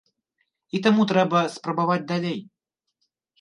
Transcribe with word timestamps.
І 0.79 0.79
таму 0.87 1.05
трэба 1.11 1.41
спрабаваць 1.57 2.07
далей. 2.13 2.39